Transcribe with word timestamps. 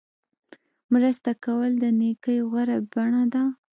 مرسته 0.93 1.31
کول 1.43 1.71
د 1.83 1.85
نیکۍ 1.99 2.37
غوره 2.49 2.77
بڼه 2.91 3.23
ده. 3.33 3.43